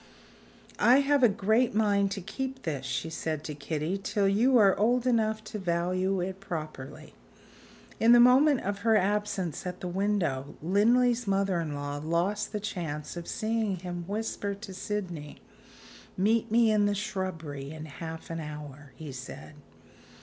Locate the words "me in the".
16.49-16.95